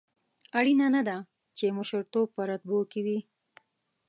[0.57, 1.17] اړینه نه ده
[1.57, 3.19] چې مشرتوب په رتبو کې وي.